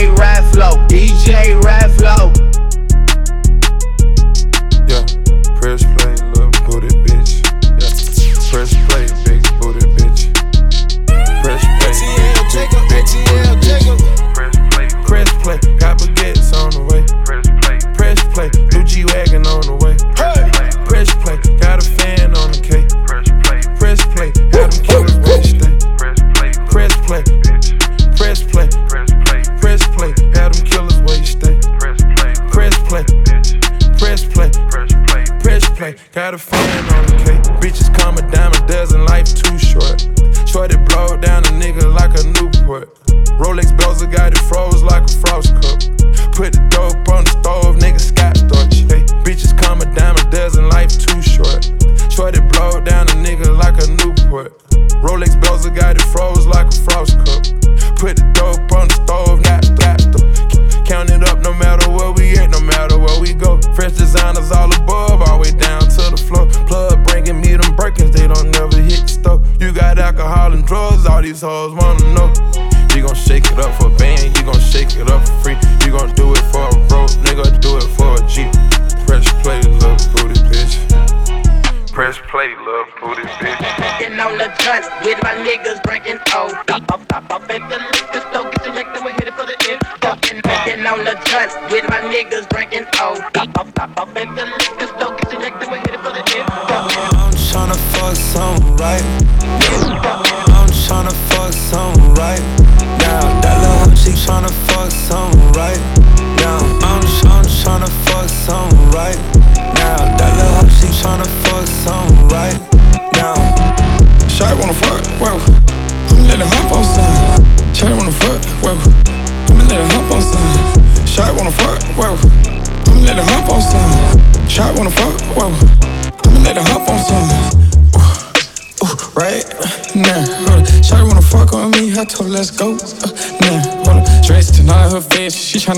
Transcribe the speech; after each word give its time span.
DJ 0.00 0.06
Raflo, 0.16 0.88
DJ 0.88 1.60
Raflo. 1.60 2.59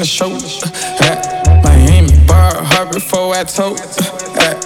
the 0.02 0.08
show. 0.08 0.34
At 1.06 1.62
Miami, 1.62 2.10
bar 2.26 2.58
hard 2.58 2.90
before 2.90 3.34
I 3.38 3.44
told. 3.44 3.78
At 4.42 4.58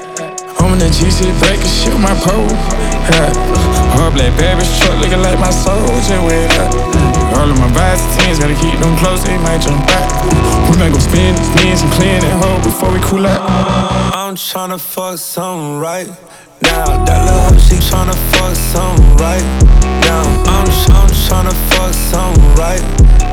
I'm 0.56 0.72
in 0.72 0.78
the 0.80 0.88
GC 0.88 1.28
back 1.44 1.60
and 1.60 1.68
shoot 1.68 1.98
my 2.00 2.16
pole. 2.24 2.48
At 3.20 3.36
hard 3.92 4.14
black 4.16 4.32
baby's 4.40 4.72
truck 4.80 4.96
looking 4.96 5.20
like 5.20 5.38
my 5.38 5.52
soldier 5.52 6.20
with 6.24 6.48
her. 6.56 6.68
All 7.36 7.52
of 7.52 7.58
my 7.60 7.68
vibes 7.76 8.04
teams 8.16 8.38
gotta 8.40 8.56
keep 8.56 8.80
them 8.80 8.96
close, 8.96 9.24
they 9.24 9.36
might 9.44 9.60
jump 9.60 9.84
back. 9.84 10.08
We 10.72 10.80
might 10.80 10.92
go 10.92 11.00
spin 11.04 11.36
these 11.36 11.52
knees 11.60 11.82
and 11.84 11.92
clean 11.92 12.20
that 12.24 12.36
hole 12.40 12.60
before 12.64 12.88
we 12.88 13.00
cool 13.04 13.26
out. 13.26 13.44
I'm 14.16 14.36
tryna 14.36 14.80
fuck 14.80 15.18
something 15.18 15.78
right 15.78 16.08
down. 16.76 17.04
That 17.06 17.24
little 17.24 17.40
hoe, 17.48 17.58
she 17.58 17.76
tryna 17.80 18.16
fuck 18.32 18.54
something 18.54 19.16
right 19.16 19.46
now. 20.04 20.24
I'm, 20.44 20.68
I'm 20.92 21.10
tryna 21.24 21.54
fuck 21.72 21.92
something 21.94 22.44
right 22.54 22.84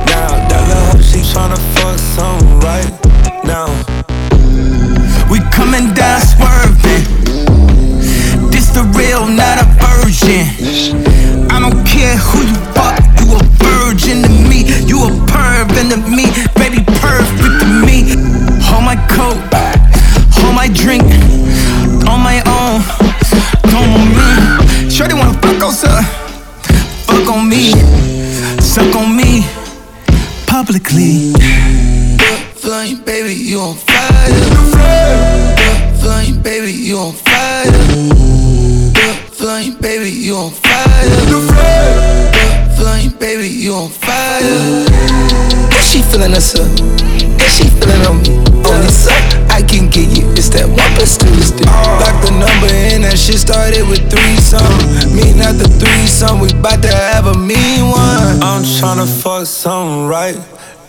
now. 0.08 0.31
That 0.48 0.64
little 0.70 0.86
hoe, 0.92 1.04
she 1.04 1.20
tryna 1.31 1.59
fuck 1.76 1.98
something 2.16 2.59
right 2.64 2.92
now. 3.44 3.68
We 5.30 5.40
coming 5.52 5.92
down 5.94 6.22
swerving. 6.32 7.03
This 8.52 8.70
the 8.72 8.84
real, 8.96 9.28
not 9.28 9.59
a 9.59 9.68
virgin. 9.82 10.48
I 11.52 11.59
don't 11.59 11.84
care 11.86 12.18
who 12.18 12.40
you 12.48 12.59
fuck, 12.76 13.02
you 13.20 13.28
a 13.36 13.42
virgin 13.59 14.24
to 14.24 14.32
me. 14.50 14.59
You 14.88 15.03
a 15.03 15.09
perv 15.28 15.68
to 15.92 15.98
me. 16.09 16.26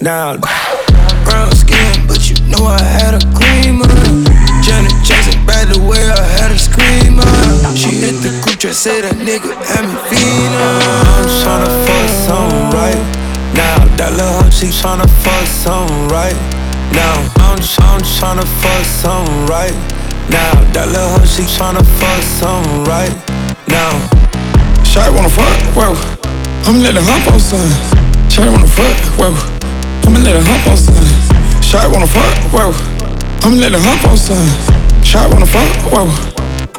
Now 0.04 0.36
Brown 1.24 1.50
skin, 1.56 2.04
but 2.06 2.28
you 2.28 2.36
know 2.52 2.68
I 2.68 2.76
had 2.76 3.16
a 3.16 3.24
creamer. 3.32 3.88
Janet 4.60 4.92
Jackson, 5.00 5.40
by 5.48 5.64
the 5.64 5.80
way, 5.80 6.04
I 6.04 6.20
had 6.36 6.52
a 6.52 6.60
screamer. 6.60 7.24
She 7.72 8.04
hit 8.04 8.20
the 8.20 8.28
group 8.44 8.60
chat, 8.60 8.76
say 8.76 9.00
a 9.00 9.08
nigga 9.16 9.56
had 9.64 9.88
me 9.88 9.96
feeling. 10.12 10.60
I'm 10.60 11.24
tryna 11.40 11.72
fuck 11.88 12.08
something 12.28 12.68
right 12.76 13.00
now. 13.56 13.80
That 13.96 14.12
little 14.12 14.44
hoe, 14.44 14.52
she 14.52 14.68
tryna 14.68 15.08
fuck 15.24 15.46
something 15.48 16.12
right 16.12 16.36
now. 16.92 17.24
I'm, 17.40 17.56
I'm 17.80 18.04
tryna 18.04 18.44
fuck 18.60 18.84
something 18.84 19.48
right 19.48 19.72
now. 20.28 20.52
That 20.76 20.92
little 20.92 21.16
hoe, 21.16 21.24
she 21.24 21.48
tryna 21.48 21.80
fuck 21.96 22.20
something 22.36 22.84
right 22.84 23.16
now. 23.72 23.96
Shawty 24.84 25.16
wanna 25.16 25.32
fuck, 25.32 25.56
whoa. 25.72 25.96
I'm 26.68 26.84
letting 26.84 27.00
her 27.00 27.32
on 27.32 27.40
something. 27.40 27.72
Shawty 28.28 28.52
wanna 28.52 28.68
fuck, 28.68 29.00
whoa. 29.16 29.53
I'ma 30.06 30.18
let 30.20 30.34
her 30.36 30.42
hump 30.42 30.66
on 30.68 30.76
son. 30.76 31.62
Shot 31.62 31.90
wanna 31.92 32.06
fuck, 32.06 32.36
whoa. 32.52 32.72
I'ma 33.42 33.56
let 33.56 33.72
her 33.72 33.80
hump 33.80 34.04
on 34.08 34.16
son. 34.16 34.46
Shot 35.04 35.30
wanna 35.32 35.46
fuck, 35.46 35.92
whoa. 35.92 36.08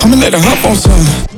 I'ma 0.01 0.16
let 0.16 0.33
her 0.33 0.39
hump 0.39 0.66
on 0.66 0.75
son. 0.75 1.31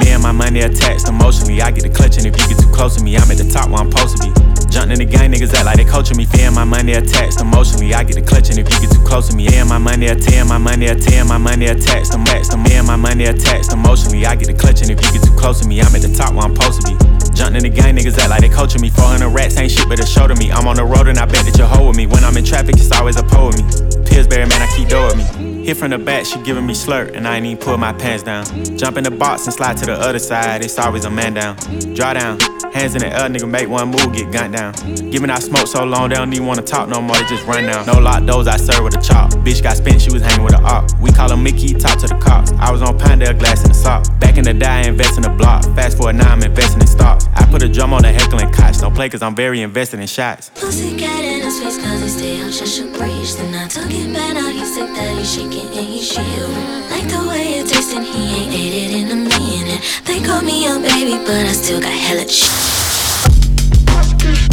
Me 0.00 0.10
and 0.10 0.22
my 0.22 0.32
money 0.32 0.60
attached 0.60 1.08
emotionally. 1.08 1.62
I 1.62 1.70
get 1.70 1.82
the 1.82 1.90
clutch, 1.90 2.16
and 2.16 2.26
if 2.26 2.36
you 2.40 2.48
get 2.48 2.58
too 2.58 2.70
close 2.72 2.96
to 2.96 3.02
me, 3.04 3.16
I'm 3.16 3.30
at 3.30 3.38
the 3.38 3.48
top 3.50 3.70
where 3.70 3.80
I'm 3.80 3.90
supposed 3.90 4.16
to 4.18 4.28
be. 4.28 4.47
Jumping 4.70 4.92
in 4.92 4.98
the 4.98 5.08
gang, 5.08 5.32
niggas 5.32 5.52
act 5.54 5.64
like 5.64 5.76
they 5.76 5.84
coaching 5.84 6.16
me. 6.16 6.24
Fearing 6.24 6.54
my 6.54 6.64
money 6.64 6.92
attached 6.92 7.40
emotionally. 7.40 7.94
I 7.94 8.04
get 8.04 8.14
the 8.14 8.22
clutch, 8.22 8.50
and 8.50 8.58
if 8.58 8.68
you 8.68 8.80
get 8.80 8.90
too 8.92 9.02
close 9.04 9.28
to 9.28 9.36
me, 9.36 9.48
and 9.48 9.68
my 9.68 9.78
money 9.78 10.06
attached, 10.06 10.48
my 10.48 10.58
money 10.58 10.86
attached, 10.86 11.28
my 11.28 11.38
money 11.38 11.66
attached, 11.66 12.12
the 12.12 12.18
max, 12.18 12.48
the 12.48 12.58
man, 12.58 12.86
my 12.86 12.96
money 12.96 13.24
attached 13.24 13.72
emotionally. 13.72 14.26
I 14.26 14.36
get 14.36 14.48
the 14.48 14.54
clutch, 14.54 14.82
and 14.82 14.90
if 14.90 15.00
you 15.02 15.12
get 15.12 15.22
too 15.24 15.34
close 15.36 15.60
to 15.60 15.68
me, 15.68 15.80
I'm 15.80 15.94
at 15.94 16.02
the 16.02 16.12
top 16.12 16.34
where 16.34 16.44
I'm 16.44 16.54
supposed 16.54 16.82
to 16.82 16.92
be. 16.92 17.18
Jumping 17.34 17.64
in 17.64 17.70
the 17.70 17.72
gang, 17.72 17.96
niggas 17.96 18.18
act 18.18 18.30
like 18.30 18.40
they 18.40 18.48
coaching 18.48 18.82
me. 18.82 18.90
400 18.90 19.28
rats 19.28 19.56
ain't 19.56 19.72
shit, 19.72 19.88
but 19.88 20.00
a 20.00 20.06
show 20.06 20.26
to 20.26 20.34
me. 20.34 20.50
I'm 20.50 20.66
on 20.66 20.76
the 20.76 20.84
road 20.84 21.08
and 21.08 21.18
I 21.18 21.24
bet 21.24 21.44
that 21.46 21.56
you're 21.56 21.68
hoeing 21.68 21.96
me. 21.96 22.06
When 22.06 22.24
I'm 22.24 22.36
in 22.36 22.44
traffic, 22.44 22.74
it's 22.76 22.92
always 22.92 23.16
a 23.16 23.22
pole 23.22 23.48
with 23.48 23.62
me. 23.62 23.64
Pillsbury, 24.04 24.46
man, 24.46 24.60
I 24.60 24.68
keep 24.76 24.88
doing 24.88 25.16
me. 25.16 25.64
Hit 25.64 25.76
from 25.76 25.90
the 25.90 25.98
back, 25.98 26.26
she 26.26 26.40
giving 26.42 26.66
me 26.66 26.74
slurp, 26.74 27.14
and 27.14 27.28
I 27.28 27.36
ain't 27.36 27.46
even 27.46 27.58
pull 27.58 27.76
my 27.78 27.92
pants 27.92 28.24
down. 28.24 28.44
Jump 28.76 28.96
in 28.96 29.04
the 29.04 29.10
box 29.10 29.44
and 29.44 29.54
slide 29.54 29.76
to 29.78 29.86
the 29.86 29.92
other 29.92 30.18
side, 30.18 30.64
it's 30.64 30.78
always 30.78 31.04
a 31.04 31.10
man 31.10 31.34
down. 31.34 31.56
Draw 31.94 32.14
down, 32.14 32.38
hands 32.72 32.94
in 32.94 33.00
the 33.00 33.08
air, 33.08 33.28
nigga, 33.28 33.48
make 33.48 33.68
one 33.68 33.88
move, 33.88 34.12
get 34.12 34.32
gunned 34.32 34.54
down. 34.54 34.72
Giving 35.10 35.30
out 35.30 35.42
smoke 35.42 35.66
so 35.66 35.84
long, 35.84 36.08
they 36.08 36.16
don't 36.16 36.32
even 36.32 36.46
wanna 36.46 36.62
talk 36.62 36.88
no 36.88 37.00
more, 37.00 37.16
they 37.16 37.26
just 37.26 37.46
run 37.46 37.64
down. 37.64 37.86
No 37.86 37.98
lock 37.98 38.24
doors, 38.24 38.46
I 38.46 38.56
serve 38.56 38.84
with 38.84 38.96
a 38.96 39.00
chop. 39.00 39.30
Bitch 39.44 39.62
got 39.62 39.76
spent, 39.76 40.00
she 40.00 40.10
was 40.10 40.22
hanging 40.22 40.44
with 40.44 40.54
a 40.54 40.62
op. 40.62 40.90
We 41.00 41.10
call 41.10 41.30
her 41.30 41.36
Mickey, 41.36 41.74
talk 41.74 41.98
to 42.00 42.06
the 42.06 42.18
cops. 42.18 42.52
I 42.52 42.70
was 42.70 42.82
on 42.82 42.98
Pinedale, 42.98 43.34
glass 43.34 43.62
in 43.62 43.68
the 43.68 43.74
sock. 43.74 44.04
Back 44.20 44.36
in 44.36 44.44
the 44.44 44.54
day, 44.54 44.66
I 44.66 44.80
invest 44.82 45.16
in 45.16 45.22
the 45.22 45.30
block. 45.30 45.64
Fast 45.74 45.96
forward 45.96 46.16
now, 46.16 46.32
I'm 46.32 46.42
investing 46.42 46.80
in 46.80 46.86
stocks. 46.86 47.26
I 47.34 47.44
put 47.50 47.62
a 47.62 47.68
drum 47.68 47.92
on 47.92 48.02
the 48.02 48.12
heckling 48.12 48.50
cots. 48.52 48.80
Don't 48.80 48.94
play 48.94 49.08
cause 49.08 49.22
I'm 49.22 49.34
very 49.34 49.62
invested 49.62 50.00
in 50.00 50.06
shots. 50.06 50.50
Pussy 50.54 50.96
cat 50.96 51.24
in 51.24 51.42
his 51.42 51.60
face 51.60 51.78
cause 51.78 52.02
he 52.02 52.08
stay 52.08 52.40
out, 52.42 52.52
shut 52.52 52.78
your 52.78 52.88
breach. 52.96 53.34
Then 53.36 53.54
I 53.54 53.68
took 53.68 53.90
it 53.90 54.12
back, 54.12 54.34
now 54.34 54.48
he 54.48 54.64
sick 54.64 54.88
that 54.94 55.16
he 55.16 55.24
shaking 55.24 55.66
and 55.66 55.86
he 55.86 56.00
shield. 56.02 56.50
Like 56.90 57.08
the 57.08 57.26
way 57.28 57.60
it 57.60 57.68
tastes 57.68 57.92
and 57.94 58.04
he 58.04 58.44
ain't 58.44 58.54
ate 58.54 58.74
it 58.74 58.90
in 59.00 59.10
a 59.10 59.16
minute. 59.16 59.82
They 60.04 60.20
call 60.22 60.42
me 60.42 60.66
a 60.66 60.78
baby, 60.78 61.16
but 61.24 61.46
I 61.46 61.52
still 61.52 61.80
got 61.80 61.92
hella 61.92 62.28
shit. 62.28 62.67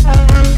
Let's 0.07 0.54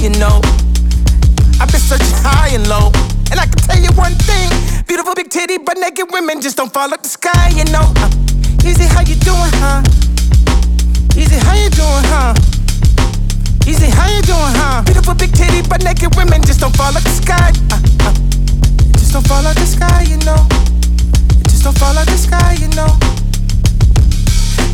you 0.00 0.08
know. 0.16 0.40
I've 1.60 1.68
been 1.68 1.80
searching 1.80 2.16
high 2.24 2.48
and 2.56 2.66
low. 2.68 2.88
And 3.30 3.38
I 3.38 3.44
can 3.44 3.60
tell 3.60 3.76
you 3.76 3.92
one 3.92 4.16
thing. 4.24 4.48
Beautiful 4.88 5.14
big 5.14 5.28
titty 5.28 5.58
but 5.58 5.76
naked 5.76 6.08
women 6.10 6.40
just 6.40 6.56
don't 6.56 6.72
fall 6.72 6.88
like 6.88 7.02
the 7.02 7.08
sky, 7.08 7.52
you 7.52 7.64
know. 7.68 7.84
Uh, 8.00 8.08
easy, 8.64 8.88
how 8.88 9.04
you 9.04 9.14
doing, 9.20 9.52
huh? 9.60 9.84
Easy, 11.20 11.36
how 11.36 11.52
you 11.52 11.68
doing, 11.68 12.06
huh? 12.08 12.32
Easy, 13.68 13.92
how 13.92 14.08
you 14.08 14.22
doing, 14.24 14.56
huh? 14.56 14.82
Beautiful 14.88 15.14
big 15.14 15.32
titty 15.36 15.68
but 15.68 15.84
naked 15.84 16.16
women 16.16 16.40
just 16.48 16.60
don't 16.60 16.74
fall 16.76 16.92
like 16.92 17.04
the 17.04 17.16
sky. 17.20 17.52
Uh, 17.68 17.76
uh. 18.08 18.14
Just 18.96 19.12
don't 19.12 19.26
fall 19.28 19.44
out 19.44 19.54
the 19.54 19.68
sky, 19.68 20.08
you 20.08 20.16
know. 20.24 20.40
Just 21.44 21.64
don't 21.64 21.76
fall 21.76 21.92
out 21.92 22.08
the 22.08 22.16
sky, 22.16 22.56
you 22.56 22.72
know. 22.72 22.88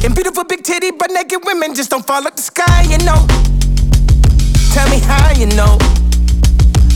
And 0.07 0.15
beautiful 0.15 0.45
big 0.45 0.63
titty 0.63 0.93
but 0.93 1.11
naked 1.11 1.43
women 1.45 1.75
just 1.75 1.91
don't 1.91 2.07
fall 2.07 2.25
out 2.25 2.37
the 2.37 2.43
sky, 2.43 2.87
you 2.87 2.99
know. 3.03 3.27
Tell 4.77 4.91
me 4.91 4.99
how 4.99 5.33
you 5.33 5.47
know. 5.57 5.79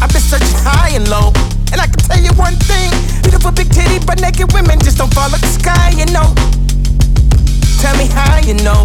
I've 0.05 0.13
been 0.13 0.21
searching 0.21 0.53
high 0.61 0.91
and 0.93 1.09
low. 1.09 1.33
And 1.73 1.81
I 1.81 1.87
can 1.87 1.97
tell 2.05 2.21
you 2.21 2.29
one 2.37 2.53
thing. 2.69 2.93
Beautiful 3.23 3.53
big 3.53 3.73
titty 3.73 4.05
but 4.05 4.21
naked 4.21 4.53
women 4.53 4.79
just 4.81 4.99
don't 4.99 5.09
fall 5.15 5.33
out 5.33 5.41
the 5.41 5.49
sky, 5.49 5.89
you 5.97 6.05
know. 6.13 6.29
Tell 7.81 7.97
me 7.97 8.05
how 8.13 8.37
you 8.45 8.53
know. 8.61 8.85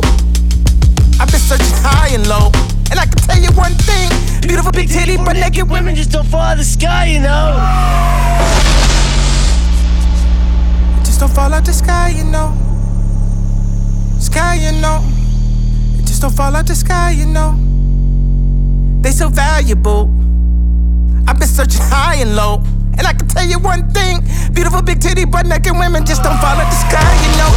I've 1.19 1.27
been 1.27 1.43
searching 1.43 1.75
high 1.83 2.15
and 2.15 2.25
low. 2.25 2.55
And 2.89 2.97
I 2.97 3.03
can 3.03 3.19
tell 3.19 3.35
you 3.35 3.51
one 3.51 3.75
thing. 3.83 4.07
Beautiful 4.39 4.71
big 4.71 4.87
titty 4.87 5.17
but 5.17 5.33
naked 5.33 5.69
women 5.69 5.93
just 5.93 6.11
don't 6.11 6.27
fall 6.27 6.39
out 6.39 6.55
the 6.55 6.63
sky, 6.63 7.07
you 7.07 7.19
know. 7.19 7.51
just 11.03 11.19
don't 11.19 11.35
fall 11.35 11.53
out 11.53 11.65
the 11.65 11.73
sky, 11.73 12.15
you 12.15 12.23
know. 12.23 12.55
Sky, 14.21 14.55
you 14.55 14.71
know. 14.79 15.03
It 15.99 16.07
just 16.07 16.21
don't 16.21 16.31
fall 16.31 16.55
out 16.55 16.65
the 16.65 16.75
sky, 16.75 17.11
you 17.11 17.25
know. 17.25 17.74
They 19.05 19.11
so 19.11 19.29
valuable. 19.29 20.09
I've 21.27 21.37
been 21.37 21.47
searching 21.47 21.83
high 21.83 22.15
and 22.15 22.35
low. 22.35 22.63
And 22.97 23.05
I 23.05 23.13
can 23.13 23.27
tell 23.27 23.45
you 23.45 23.59
one 23.59 23.87
thing 23.91 24.23
beautiful 24.51 24.81
big 24.81 24.99
titty 24.99 25.25
butt 25.25 25.45
naked 25.45 25.77
women 25.77 26.07
just 26.07 26.23
don't 26.23 26.39
fall 26.39 26.57
out 26.57 26.65
the 26.65 26.75
sky, 26.89 27.13
you 27.21 27.29
know. 27.37 27.51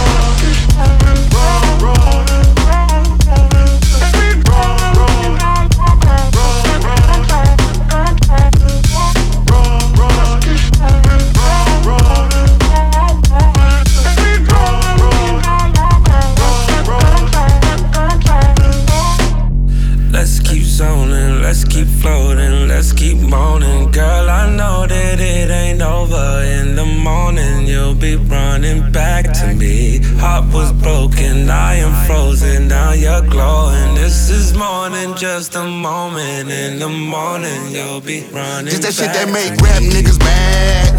Zoning, 20.79 21.43
let's 21.43 21.65
keep 21.65 21.89
floating, 21.89 22.69
let's 22.69 22.93
keep 22.93 23.19
moaning. 23.19 23.91
Girl, 23.91 24.31
I 24.31 24.49
know 24.49 24.87
that 24.87 25.19
it 25.19 25.51
ain't 25.51 25.83
over. 25.83 26.27
In 26.57 26.77
the 26.77 26.85
morning, 26.85 27.67
you'll 27.67 27.97
be 27.97 28.15
running 28.15 28.93
back 28.93 29.25
to 29.41 29.47
me. 29.55 29.99
Heart 30.23 30.55
was 30.55 30.71
broken, 30.73 31.51
I 31.51 31.75
am 31.83 31.93
frozen, 32.07 32.69
now 32.69 32.93
you're 32.93 33.27
glowing. 33.27 33.97
This 33.97 34.31
is 34.31 34.55
more 34.55 34.89
than 34.89 35.17
just 35.17 35.57
a 35.57 35.65
moment. 35.65 36.49
In 36.49 36.79
the 36.79 36.89
morning, 36.89 37.61
you'll 37.75 38.01
be 38.01 38.23
running 38.31 38.71
Just 38.71 38.83
that 38.83 38.95
shit 38.95 39.13
that 39.19 39.29
make 39.35 39.59
rap 39.59 39.83
niggas 39.83 40.21
mad. 40.21 40.95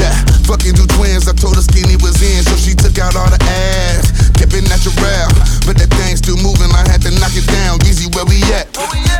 Yeah, 0.00 0.16
fucking 0.48 0.72
two 0.72 0.88
twins. 0.96 1.28
I 1.28 1.34
told 1.34 1.56
her 1.56 1.62
skinny 1.62 1.96
was 2.00 2.16
in, 2.24 2.42
so 2.48 2.56
she 2.56 2.72
took 2.72 2.96
out 2.96 3.14
all 3.14 3.28
the 3.28 3.42
ass. 3.44 4.30
Kept 4.40 4.54
it 4.54 4.64
natural, 4.72 4.96
but 5.66 5.74
that 5.82 5.90
thing 5.98 6.14
still 6.14 6.38
moving. 6.38 6.70
I 6.70 6.86
had 6.86 7.02
to 7.02 7.10
knock 7.18 7.34
it 7.34 7.44
down. 7.50 7.82
Easy, 7.82 8.06
where 8.14 8.24
we 8.24 8.38
at? 8.54 8.70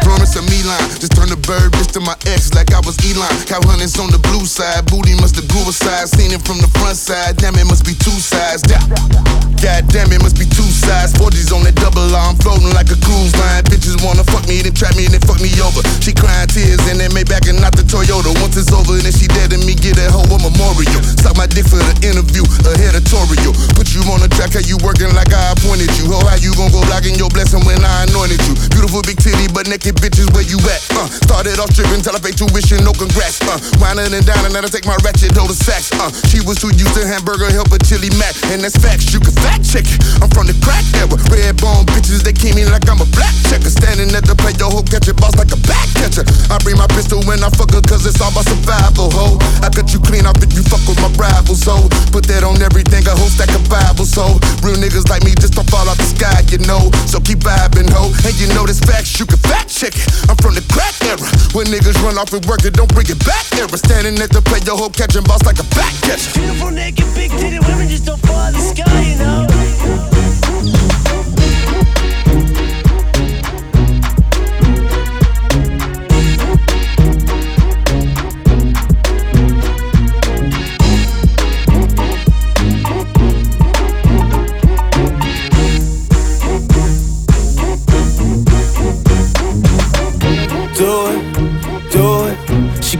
Promise 0.07 0.39
a 0.39 0.43
me 0.47 0.63
line. 0.63 0.87
Just 1.03 1.19
turn 1.19 1.29
the 1.29 1.37
bird 1.43 1.75
bitch 1.75 1.91
to 1.99 2.01
my 2.01 2.15
ex 2.31 2.55
like 2.55 2.71
I 2.71 2.79
was 2.87 2.95
Elon. 3.03 3.29
Cow 3.51 3.59
hunters 3.67 3.99
on 3.99 4.15
the 4.15 4.23
blue 4.23 4.47
side. 4.47 4.87
Booty 4.87 5.19
must 5.19 5.35
have 5.35 5.51
grew 5.51 5.67
a 5.67 5.75
size. 5.75 6.15
Seen 6.15 6.31
it 6.31 6.41
from 6.47 6.63
the 6.63 6.71
front 6.79 6.97
side. 6.97 7.37
Damn, 7.37 7.59
it 7.59 7.67
must 7.67 7.83
be 7.83 7.99
two 7.99 8.15
sides. 8.23 8.63
God 8.63 9.83
damn, 9.91 10.13
it 10.15 10.23
must 10.23 10.39
be 10.39 10.47
two 10.47 10.71
sides. 10.71 11.11
40s 11.19 11.51
on 11.51 11.67
that 11.67 11.75
double. 11.83 12.07
I'm 12.15 12.39
floating 12.39 12.71
like 12.71 12.87
a 12.95 12.99
cruise 13.03 13.35
line. 13.35 13.67
Bitches 13.67 13.99
wanna 14.07 14.23
fuck 14.23 14.47
me, 14.47 14.63
then 14.63 14.77
trap 14.77 14.95
me, 14.95 15.11
then 15.11 15.19
fuck 15.27 15.43
me 15.43 15.51
over. 15.59 15.83
She 15.99 16.15
crying 16.15 16.47
tears 16.47 16.79
and 16.87 17.03
then 17.03 17.11
made 17.11 17.27
back 17.27 17.51
and 17.51 17.59
not 17.59 17.75
the 17.75 17.83
Toyota. 17.83 18.31
Once 18.39 18.55
it's 18.55 18.71
over, 18.71 18.95
then 18.95 19.11
she 19.11 19.27
dead 19.27 19.51
and 19.51 19.65
me 19.67 19.75
get 19.75 19.99
that 19.99 20.15
hoe 20.15 20.29
a 20.29 20.39
memorial. 20.39 21.03
Suck 21.19 21.35
my 21.35 21.51
dick 21.51 21.67
for 21.67 21.83
the 21.83 21.95
interview, 22.07 22.47
Ahead 22.69 22.95
a 22.95 23.03
editorial. 23.03 23.57
Put 23.75 23.91
you 23.97 24.05
on 24.13 24.21
the 24.23 24.31
track, 24.31 24.55
how 24.55 24.63
you 24.63 24.79
working 24.85 25.11
like 25.17 25.33
I 25.33 25.57
appointed 25.57 25.91
you. 25.99 26.13
Oh, 26.13 26.23
how 26.37 26.45
you 26.45 26.53
gon' 26.53 26.69
go 26.69 26.85
blocking 26.93 27.17
your 27.17 27.33
blessing 27.33 27.65
when 27.65 27.81
I 27.81 28.05
anointed 28.05 28.41
you? 28.45 28.53
Beautiful 28.77 29.01
big 29.01 29.17
titty 29.17 29.49
but 29.57 29.65
naked 29.73 29.97
bitches, 29.97 30.29
where 30.37 30.45
you 30.45 30.61
at? 30.69 30.85
Uh, 30.93 31.09
started 31.25 31.57
off 31.57 31.73
tripping 31.73 32.05
till 32.05 32.13
I 32.13 32.21
tuition, 32.21 32.85
no 32.85 32.93
congrats. 32.93 33.41
Uh, 33.41 33.57
whining 33.81 34.13
and 34.13 34.25
dining, 34.29 34.53
and 34.53 34.65
I 34.65 34.69
take 34.69 34.85
my 34.85 35.01
ratchet 35.01 35.33
to 35.33 35.43
the 35.49 35.57
sacks. 35.57 35.89
Uh, 35.97 36.13
she 36.29 36.45
was 36.45 36.61
too 36.61 36.69
used 36.77 36.93
to 36.93 37.09
hamburger 37.09 37.49
helper 37.49 37.81
chili 37.81 38.13
mac, 38.21 38.37
and 38.53 38.61
that's 38.61 38.77
facts. 38.77 39.17
You 39.17 39.21
can 39.25 39.33
fact 39.41 39.65
check 39.65 39.89
it. 39.89 39.97
I'm 40.21 40.29
from 40.29 40.45
the 40.45 40.57
crack 40.61 40.85
era, 41.01 41.17
red 41.33 41.57
bone 41.57 41.89
bitches, 41.89 42.21
they 42.21 42.37
came 42.37 42.61
in 42.61 42.69
like 42.69 42.85
I'm 42.85 43.01
a 43.01 43.09
black 43.17 43.33
checker. 43.49 43.73
Standing 43.73 44.13
at 44.13 44.29
the 44.29 44.37
plate, 44.37 44.61
yo, 44.61 44.69
hook 44.69 44.93
catch 44.93 45.09
it, 45.09 45.17
boss 45.17 45.33
like 45.41 45.53
a 45.57 45.61
back 45.65 45.89
catcher. 45.97 46.27
I 46.53 46.61
bring 46.61 46.77
my 46.77 46.89
pistol 46.93 47.25
when 47.25 47.41
I 47.41 47.49
fuck 47.49 47.73
her, 47.73 47.81
cause 47.81 48.05
it's 48.05 48.21
all 48.21 48.29
about 48.29 48.45
survival, 48.45 49.09
ho. 49.09 49.41
I 49.65 49.73
cut 49.73 49.89
you 49.95 50.01
clean 50.05 50.29
off 50.29 50.37
if 50.45 50.53
you 50.53 50.61
fuck 50.69 50.85
with 50.85 51.01
my 51.01 51.09
rivals, 51.17 51.65
ho. 51.65 51.89
put 52.13 52.29
that 52.29 52.45
on 52.45 52.61
everything, 52.61 53.09
a 53.09 53.15
whole 53.17 53.31
stack 53.33 53.53
of 53.57 53.65
Bible, 53.73 54.05
so 54.05 54.37
real 54.61 54.77
niggas 54.77 55.09
like 55.09 55.25
me 55.25 55.33
just 55.33 55.55
don't 55.55 55.69
fall 55.71 55.87
out 55.89 55.97
the 55.97 56.09
sky, 56.09 56.26
you 56.51 56.59
know. 56.67 56.91
So 57.07 57.21
keep 57.21 57.41
vibing, 57.41 57.89
ho, 57.91 58.11
and 58.25 58.35
you 58.41 58.49
know 58.55 58.67
this 58.67 58.81
facts, 58.81 59.19
you 59.19 59.27
can 59.27 59.39
fact 59.39 59.71
check 59.71 59.95
it. 59.95 60.07
I'm 60.29 60.37
from 60.37 60.55
the 60.55 60.65
crack 60.73 60.95
era, 61.05 61.23
when 61.55 61.67
niggas 61.67 61.99
run 62.03 62.19
off 62.19 62.33
and 62.33 62.45
work 62.47 62.65
it, 62.65 62.75
don't 62.75 62.91
bring 62.93 63.07
it 63.09 63.21
back 63.25 63.47
era. 63.55 63.77
Standing 63.77 64.19
at 64.19 64.31
the 64.31 64.43
plate, 64.43 64.67
yo, 64.67 64.77
hook 64.77 64.95
catching 64.95 65.25
boss 65.25 65.45
like 65.45 65.59
a 65.59 65.67
back 65.75 65.95
catcher. 66.03 66.33
Beautiful 66.39 66.71
naked, 66.71 67.07
big 67.15 67.31
titted 67.33 67.63
women 67.67 67.89
just 67.89 68.07
don't 68.07 68.21
fall 68.27 68.53
the 68.53 68.61
sky, 68.61 69.03
you 69.03 69.17
know. 69.19 70.26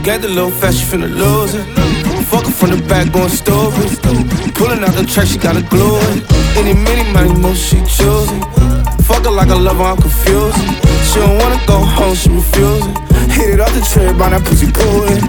The 0.07 0.29
little 0.29 0.49
fast, 0.49 0.79
she 0.79 0.85
finna 0.85 1.13
lose 1.13 1.53
it. 1.53 1.67
Fuck 2.25 2.45
from 2.45 2.71
the 2.71 2.81
back, 2.87 3.11
going 3.11 3.29
stupid. 3.29 3.91
Pulling 4.55 4.81
out 4.81 4.95
the 4.95 5.05
track, 5.05 5.27
she 5.27 5.37
gotta 5.37 5.61
glue 5.61 5.99
it. 6.15 6.25
Any, 6.57 6.73
many, 6.73 7.05
money, 7.13 7.29
most 7.37 7.61
she 7.61 7.77
choosing. 7.85 8.41
Fuck 9.05 9.25
her 9.25 9.31
like 9.31 9.49
I 9.49 9.59
love 9.59 9.77
her, 9.77 9.93
I'm 9.93 9.97
confused. 10.01 10.57
She 11.05 11.19
don't 11.19 11.37
wanna 11.37 11.61
go 11.67 11.85
home, 11.85 12.15
she 12.15 12.29
refusing. 12.33 12.95
Hit 13.29 13.53
it 13.53 13.59
off 13.59 13.69
the 13.77 13.83
trip, 13.85 14.17
by 14.17 14.31
that 14.31 14.41
pussy 14.41 14.71
pulling. 14.73 15.21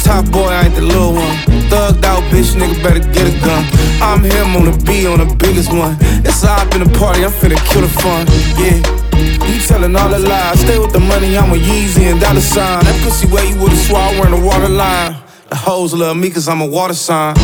Top 0.00 0.24
boy, 0.32 0.48
I 0.48 0.64
ain't 0.64 0.76
the 0.76 0.86
little 0.86 1.12
one. 1.12 1.36
Thugged 1.68 2.02
out, 2.06 2.22
bitch, 2.32 2.56
nigga 2.56 2.80
better 2.80 3.04
get 3.04 3.28
a 3.28 3.34
gun. 3.44 3.66
I'm 4.00 4.24
him 4.24 4.56
on 4.56 4.64
the 4.70 4.74
B 4.86 5.04
on 5.04 5.18
the 5.18 5.28
biggest 5.34 5.68
one. 5.74 5.98
It's 6.24 6.42
all 6.42 6.62
in 6.72 6.80
the 6.80 6.90
party, 6.96 7.22
I'm 7.26 7.32
finna 7.32 7.60
kill 7.68 7.82
the 7.82 7.92
fun. 8.00 8.24
Yeah. 8.56 9.09
You 9.20 9.60
telling 9.66 9.94
all 9.96 10.08
the 10.08 10.18
lies. 10.18 10.60
Stay 10.60 10.78
with 10.78 10.92
the 10.92 11.00
money, 11.00 11.36
I'm 11.36 11.50
a 11.52 11.56
Yeezy 11.56 12.10
and 12.10 12.20
dollar 12.20 12.40
sign. 12.40 12.84
That 12.84 12.96
pussy 13.04 13.26
where 13.28 13.44
you 13.44 13.56
would've 13.60 13.78
swore 13.78 14.00
wearing 14.18 14.32
a 14.32 14.44
water 14.44 14.68
line. 14.68 15.16
The 15.50 15.56
hoes 15.56 15.92
love 15.92 16.16
me 16.16 16.30
cause 16.30 16.48
I'm 16.48 16.60
a 16.60 16.66
water 16.66 16.94
sign. 16.94 17.36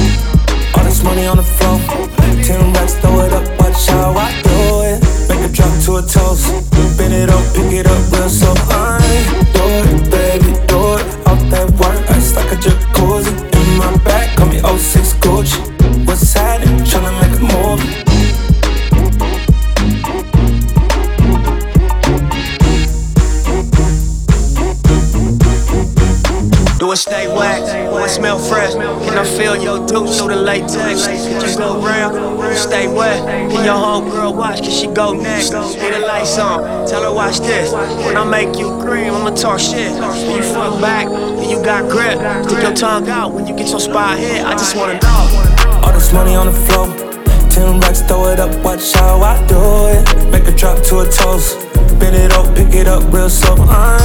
All 0.75 0.85
this 0.85 1.03
money 1.03 1.27
on 1.27 1.37
the 1.37 1.43
floor. 1.43 1.79
Ten 2.45 2.73
racks, 2.73 2.95
throw 2.95 3.21
it 3.21 3.33
up, 3.33 3.45
watch 3.59 3.87
how 3.89 4.15
I 4.17 4.31
do 4.43 4.59
it. 4.89 4.99
Make 5.29 5.45
it 5.49 5.53
drop 5.53 5.73
to 5.85 5.97
a 5.97 6.03
toast. 6.03 6.49
Bend 6.97 7.13
it 7.13 7.29
up, 7.29 7.45
pick 7.55 7.73
it 7.73 7.87
up 7.87 8.01
real 8.13 8.29
slow. 8.29 8.55
I 8.71 9.03
do 9.53 9.65
it, 9.83 10.11
baby, 10.11 10.53
do 10.67 10.81
it. 10.97 11.07
Off 11.29 11.43
that 11.51 11.69
work, 11.81 11.99
ice 12.11 12.35
like 12.37 12.53
a 12.53 12.57
jacuzzi. 12.57 13.33
In 13.53 13.79
my 13.79 13.97
back, 14.05 14.37
call 14.37 14.47
me 14.47 14.61
06 14.61 15.06
Do 26.97 27.01
stay 27.01 27.29
whack? 27.29 27.61
It 27.61 28.09
smell 28.09 28.39
fresh? 28.39 28.73
Can 28.73 29.19
I 29.19 29.25
feel 29.37 29.55
your 29.55 29.87
deuce 29.87 30.19
through 30.19 30.29
the 30.29 30.37
latex? 30.37 31.07
Can 31.07 31.47
you 31.47 31.57
go 31.59 31.79
round? 31.85 32.57
Stay 32.57 32.89
wet? 32.89 33.23
Can 33.53 33.67
your 33.67 33.75
homegirl 33.75 34.35
watch? 34.35 34.63
Can 34.63 34.71
she 34.71 34.87
go 34.87 35.13
next? 35.13 35.53
Leave 35.53 35.93
the 35.93 35.99
lights 35.99 36.39
on. 36.39 36.89
Tell 36.89 37.03
her 37.03 37.13
watch 37.13 37.41
this. 37.41 37.71
When 38.07 38.17
I 38.17 38.25
make 38.25 38.57
you 38.57 38.81
cream, 38.81 39.13
I'ma 39.13 39.35
talk 39.35 39.61
shit. 39.61 39.93
When 39.93 40.37
you 40.37 40.43
fuck 40.43 40.81
back, 40.81 41.07
then 41.09 41.51
you 41.51 41.63
got 41.63 41.91
grip. 41.91 42.17
Stick 42.49 42.63
your 42.63 42.73
tongue 42.73 43.11
out 43.11 43.35
when 43.35 43.47
you 43.47 43.55
get 43.55 43.69
your 43.69 43.81
spot 43.81 44.19
hit. 44.19 44.43
I 44.43 44.53
just 44.53 44.75
wanna 44.75 44.95
know. 44.95 45.81
All 45.85 45.93
this 45.93 46.15
money 46.15 46.35
on 46.35 46.47
the 46.47 46.53
floor. 46.53 46.87
Ten 47.51 47.79
racks, 47.79 48.01
throw 48.09 48.33
it 48.33 48.41
up, 48.41 48.65
watch 48.65 48.95
how 48.95 49.21
I 49.21 49.37
do 49.47 49.61
it. 49.93 50.31
Make 50.31 50.49
a 50.49 50.57
drop 50.57 50.83
to 50.85 51.01
a 51.01 51.05
toast. 51.05 51.66
Bend 51.99 52.17
it 52.17 52.33
up, 52.33 52.55
pick 52.55 52.75
it 52.75 52.87
up 52.87 53.03
real 53.13 53.31
slow. 53.31 53.57
I 53.69 53.99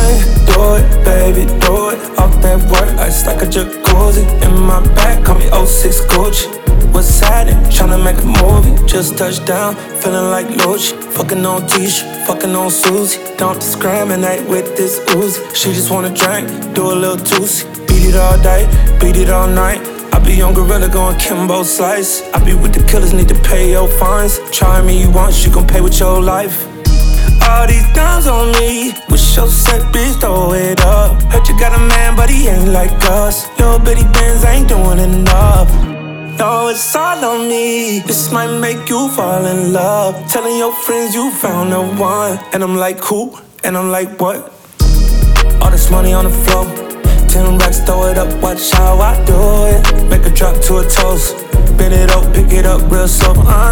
do 0.47 0.75
it, 0.79 1.05
baby, 1.05 1.45
do 1.59 1.89
it. 1.89 1.99
Off 2.19 2.41
that 2.41 2.59
work, 2.71 2.89
ice 2.99 3.25
like 3.25 3.41
a 3.41 3.45
jacuzzi. 3.45 4.23
In 4.43 4.53
my 4.61 4.81
back, 4.95 5.23
call 5.25 5.37
me 5.37 5.47
06 5.49 6.01
Gucci. 6.05 6.61
What's 6.93 7.19
happening? 7.19 7.61
Tryna 7.71 8.03
make 8.03 8.17
a 8.17 8.43
movie. 8.43 8.75
Just 8.85 9.17
touched 9.17 9.45
down, 9.45 9.75
feeling 10.01 10.29
like 10.29 10.47
Lucci. 10.47 10.93
Fucking 11.13 11.45
on 11.45 11.61
Tisha, 11.67 12.25
fucking 12.25 12.55
on 12.55 12.69
Susie. 12.71 13.19
Don't 13.37 13.59
discriminate 13.59 14.47
with 14.47 14.75
this 14.77 14.99
Uzi. 15.15 15.55
She 15.55 15.73
just 15.73 15.91
wanna 15.91 16.13
drink, 16.13 16.47
do 16.73 16.91
a 16.91 16.95
little 17.03 17.17
tootsie. 17.17 17.67
Beat 17.87 18.09
it 18.09 18.15
all 18.15 18.37
day, 18.41 18.67
beat 18.99 19.17
it 19.17 19.29
all 19.29 19.47
night. 19.47 19.81
I 20.13 20.19
be 20.19 20.41
on 20.41 20.53
Gorilla 20.53 20.89
going 20.89 21.17
Kimbo 21.17 21.63
Slice. 21.63 22.21
I 22.33 22.43
be 22.43 22.53
with 22.53 22.73
the 22.73 22.83
killers, 22.85 23.13
need 23.13 23.29
to 23.29 23.39
pay 23.41 23.71
your 23.71 23.87
fines. 23.87 24.39
Try 24.51 24.81
me 24.81 25.07
once, 25.07 25.45
you 25.45 25.51
gon' 25.51 25.67
pay 25.67 25.81
with 25.81 25.99
your 25.99 26.21
life. 26.21 26.70
All 27.51 27.67
these 27.67 27.87
dimes 27.93 28.27
on 28.27 28.51
me, 28.53 28.93
wish 29.09 29.35
your 29.35 29.47
set 29.47 29.81
bitch 29.93 30.19
throw 30.21 30.53
it 30.53 30.79
up. 30.81 31.21
Heard 31.31 31.47
you 31.49 31.59
got 31.59 31.73
a 31.75 31.83
man, 31.93 32.15
but 32.15 32.29
he 32.29 32.47
ain't 32.47 32.69
like 32.69 32.91
us. 33.21 33.47
Little 33.59 33.79
bitty 33.79 34.03
bands 34.15 34.43
ain't 34.45 34.69
doing 34.69 34.99
enough. 34.99 35.69
No, 36.39 36.69
it's 36.69 36.95
all 36.95 37.23
on 37.25 37.49
me. 37.49 37.99
This 37.99 38.31
might 38.31 38.57
make 38.59 38.89
you 38.89 39.09
fall 39.09 39.45
in 39.45 39.73
love. 39.73 40.15
Telling 40.31 40.57
your 40.57 40.73
friends 40.73 41.13
you 41.13 41.29
found 41.29 41.71
the 41.73 41.81
one. 42.01 42.39
And 42.53 42.63
I'm 42.63 42.77
like, 42.77 42.99
who? 43.03 43.37
And 43.63 43.77
I'm 43.77 43.91
like, 43.91 44.19
what? 44.19 44.37
All 45.61 45.69
this 45.69 45.91
money 45.91 46.13
on 46.13 46.23
the 46.25 46.35
floor. 46.43 46.65
Ten 47.27 47.57
racks, 47.57 47.79
throw 47.81 48.05
it 48.05 48.17
up, 48.17 48.31
watch 48.41 48.71
how 48.71 48.97
I 48.97 49.13
do 49.25 49.39
it. 49.71 50.09
Make 50.09 50.25
a 50.25 50.33
drop 50.33 50.55
to 50.65 50.77
a 50.77 50.89
toast. 50.89 51.35
Bend 51.77 51.93
it 51.93 52.11
up, 52.11 52.33
pick 52.33 52.51
it 52.51 52.65
up 52.65 52.81
real 52.91 53.07
slow. 53.07 53.33
I 53.45 53.70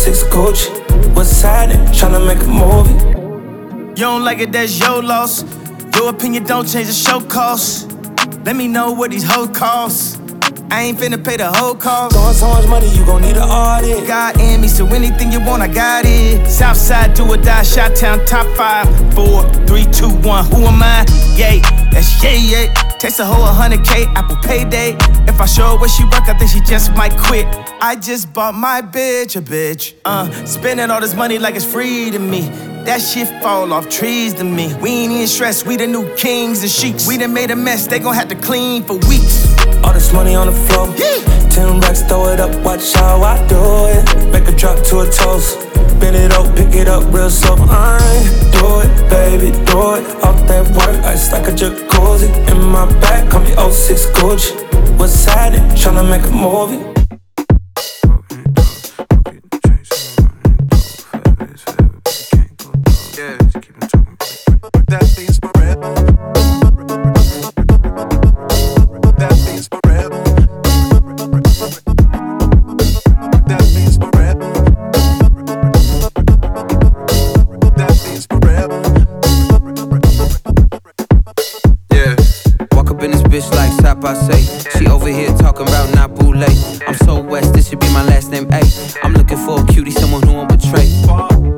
06 0.00 0.22
Gucci. 0.32 1.14
What's 1.14 1.42
happening? 1.42 1.84
Tryna 1.88 2.26
make 2.26 2.42
a 2.42 2.48
movie. 2.48 2.94
You 3.90 4.06
don't 4.06 4.24
like 4.24 4.38
it, 4.38 4.50
that's 4.50 4.80
your 4.80 5.02
loss. 5.02 5.44
Your 5.94 6.08
opinion 6.08 6.44
don't 6.44 6.66
change 6.66 6.86
the 6.86 6.94
show 6.94 7.20
cost. 7.20 7.92
Let 8.46 8.56
me 8.56 8.66
know 8.66 8.92
what 8.92 9.10
these 9.10 9.24
hoes 9.24 9.50
cost. 9.50 10.18
I 10.70 10.84
ain't 10.84 10.96
finna 10.96 11.22
pay 11.22 11.36
the 11.36 11.52
whole 11.52 11.74
cost. 11.74 12.14
Throwing 12.16 12.32
so 12.32 12.48
much 12.48 12.66
money, 12.66 12.88
you 12.96 13.04
gon' 13.04 13.20
need 13.20 13.36
an 13.36 13.42
audit. 13.42 14.08
God 14.08 14.40
in 14.40 14.62
me, 14.62 14.68
so 14.68 14.86
anything 14.86 15.32
you 15.32 15.40
want, 15.40 15.62
I 15.62 15.68
got 15.68 16.06
it. 16.06 16.48
Southside, 16.48 17.12
do 17.12 17.30
or 17.30 17.36
die, 17.36 17.62
Shot 17.62 17.94
Town, 17.94 18.24
top 18.24 18.46
five, 18.56 18.88
four, 19.12 19.42
three, 19.66 19.84
two, 19.92 20.08
one. 20.26 20.46
Who 20.46 20.64
am 20.64 20.82
I? 20.82 21.04
Yay, 21.36 21.60
that's 21.92 22.24
yay, 22.24 22.38
yay. 22.38 22.72
Takes 22.98 23.18
a 23.18 23.26
whole 23.26 23.46
100k, 23.46 24.14
Apple 24.14 24.36
payday. 24.36 24.96
If 25.28 25.38
I 25.38 25.44
show 25.44 25.72
her 25.72 25.76
where 25.78 25.90
she 25.90 26.04
work, 26.04 26.26
I 26.26 26.38
think 26.38 26.50
she 26.50 26.60
just 26.62 26.94
might 26.94 27.14
quit. 27.18 27.44
I 27.82 27.96
just 27.96 28.34
bought 28.34 28.54
my 28.54 28.82
bitch 28.82 29.36
a 29.36 29.40
bitch. 29.40 29.94
Uh, 30.04 30.30
spending 30.44 30.90
all 30.90 31.00
this 31.00 31.14
money 31.14 31.38
like 31.38 31.54
it's 31.54 31.64
free 31.64 32.10
to 32.10 32.18
me. 32.18 32.42
That 32.84 33.00
shit 33.00 33.26
fall 33.42 33.72
off 33.72 33.88
trees 33.88 34.34
to 34.34 34.44
me. 34.44 34.74
We 34.82 34.90
ain't 34.90 35.12
even 35.12 35.26
stressed, 35.26 35.66
we 35.66 35.76
the 35.76 35.86
new 35.86 36.14
kings 36.16 36.62
and 36.62 36.70
sheiks. 36.70 37.08
We 37.08 37.16
done 37.16 37.32
made 37.32 37.50
a 37.50 37.56
mess, 37.56 37.86
they 37.86 37.98
gon' 37.98 38.14
have 38.14 38.28
to 38.28 38.34
clean 38.34 38.84
for 38.84 38.94
weeks. 39.08 39.46
All 39.82 39.94
this 39.94 40.12
money 40.12 40.34
on 40.34 40.48
the 40.48 40.52
floor. 40.52 40.88
Yeah. 40.96 41.48
Ten 41.48 41.80
racks, 41.80 42.02
throw 42.02 42.26
it 42.26 42.38
up, 42.38 42.54
watch 42.62 42.92
how 42.92 43.22
I 43.22 43.36
do 43.48 43.56
it. 43.88 44.30
Make 44.30 44.46
a 44.46 44.56
drop 44.56 44.84
to 44.88 45.00
a 45.00 45.10
toast. 45.10 45.58
Bend 46.00 46.16
it 46.16 46.32
up, 46.32 46.54
pick 46.54 46.74
it 46.74 46.86
up 46.86 47.10
real 47.12 47.30
slow. 47.30 47.56
I 47.60 47.98
do 48.52 48.80
it, 48.84 49.10
baby, 49.10 49.52
do 49.64 49.96
it. 49.96 50.04
Off 50.22 50.46
that 50.48 50.68
work, 50.76 51.02
ice 51.04 51.32
like 51.32 51.48
a 51.48 51.52
jacuzzi. 51.52 52.28
In 52.50 52.62
my 52.62 52.84
back, 53.00 53.30
call 53.30 53.40
me 53.40 53.52
06 53.52 54.06
Gucci. 54.16 54.98
What's 54.98 55.24
happening? 55.24 55.66
Tryna 55.70 56.08
make 56.08 56.24
a 56.24 56.30
movie. 56.30 56.99
Like 84.02 84.16
Sapa 84.16 84.32
say. 84.32 84.78
She 84.78 84.86
over 84.86 85.08
here 85.08 85.28
talking 85.36 85.62
about 85.62 85.88
Napule. 85.90 86.48
I'm 86.86 86.94
so 86.94 87.20
west, 87.20 87.52
this 87.54 87.68
should 87.68 87.80
be 87.80 87.92
my 87.92 88.04
last 88.04 88.30
name. 88.30 88.48
A. 88.52 88.62
I'm 89.02 89.12
looking 89.14 89.38
for 89.38 89.60
a 89.60 89.66
cutie, 89.66 89.90
someone 89.90 90.22
who 90.22 90.34
won't 90.34 90.48
betray. 90.48 90.86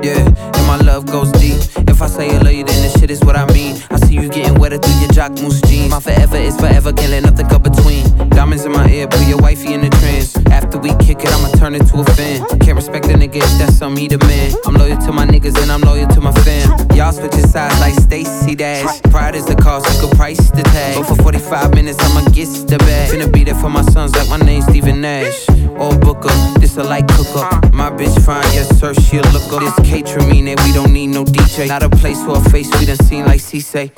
Yeah, 0.03 0.19
and 0.19 0.67
my 0.67 0.77
love 0.77 1.05
goes 1.05 1.31
deep. 1.33 1.57
If 1.87 2.01
I 2.01 2.07
say 2.07 2.29
I 2.35 2.39
love 2.39 2.53
you, 2.53 2.63
then 2.63 2.81
this 2.81 2.99
shit 2.99 3.09
is 3.09 3.21
what 3.23 3.35
I 3.35 3.45
mean. 3.53 3.81
I 3.89 3.97
see 3.97 4.15
you 4.15 4.29
getting 4.29 4.59
wetter 4.59 4.77
through 4.77 4.99
your 4.99 5.09
jock 5.09 5.31
moose 5.41 5.61
jeans. 5.61 5.89
My 5.91 5.99
forever 5.99 6.37
is 6.37 6.57
forever, 6.57 6.91
can't 6.91 7.11
let 7.11 7.23
nothing 7.23 7.47
come 7.47 7.61
between. 7.61 8.03
Diamonds 8.29 8.65
in 8.65 8.71
my 8.71 8.89
ear, 8.89 9.07
put 9.07 9.25
your 9.27 9.39
wifey 9.39 9.73
in 9.73 9.81
the 9.81 9.89
trance. 9.89 10.35
After 10.47 10.77
we 10.77 10.89
kick 10.95 11.23
it, 11.23 11.31
I'ma 11.31 11.49
turn 11.57 11.75
it 11.75 11.85
to 11.87 12.01
a 12.01 12.05
fan. 12.15 12.45
Can't 12.59 12.75
respect 12.75 13.05
a 13.05 13.13
nigga 13.13 13.37
if 13.37 13.57
that's 13.57 13.77
something 13.77 14.01
he 14.01 14.07
demand. 14.07 14.55
I'm 14.65 14.75
loyal 14.75 14.97
to 14.97 15.11
my 15.11 15.25
niggas 15.25 15.61
and 15.61 15.71
I'm 15.71 15.81
loyal 15.81 16.07
to 16.09 16.21
my 16.21 16.31
fam. 16.43 16.89
Y'all 16.95 17.11
switching 17.11 17.47
sides 17.47 17.79
like 17.79 17.93
Stacy 17.93 18.55
Dash. 18.55 18.99
Pride 19.33 19.39
is 19.39 19.45
the 19.47 19.55
cost, 19.55 19.91
you 19.95 20.07
could 20.07 20.15
price 20.15 20.51
the 20.51 20.61
tag. 20.61 20.95
But 20.95 21.07
for 21.07 21.15
45 21.23 21.73
minutes, 21.73 21.97
I'ma 22.01 22.29
get 22.29 22.45
the 22.67 22.77
bag. 22.77 23.11
Finna 23.11 23.33
be 23.33 23.43
there 23.43 23.55
for 23.55 23.67
my 23.67 23.81
Suns 23.81 24.15
like 24.15 24.29
my 24.29 24.37
name's 24.37 24.65
Steven 24.65 25.01
Nash. 25.01 25.49
Or 25.79 25.97
Booker, 25.97 26.29
this 26.59 26.77
a 26.77 26.83
light 26.83 27.07
cooker. 27.07 27.41
My 27.73 27.89
bitch 27.89 28.13
fine, 28.23 28.43
yes 28.53 28.69
sir, 28.79 28.93
she 28.93 29.17
a 29.17 29.23
looker. 29.31 29.59
This 29.59 29.89
catering 29.89 30.29
mean 30.29 30.45
that 30.45 30.61
we 30.63 30.71
don't 30.71 30.93
need 30.93 31.07
no 31.07 31.25
DJ. 31.25 31.67
Not 31.67 31.81
a 31.81 31.89
place 31.89 32.23
for 32.23 32.37
a 32.37 32.49
face 32.51 32.69
we 32.79 32.85
done 32.85 32.97
seen 32.97 33.25
like 33.25 33.39
C 33.39 33.59
say. 33.59 33.91